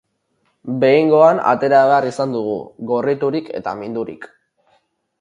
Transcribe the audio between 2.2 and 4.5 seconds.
dugu, gorriturik eta mindurik.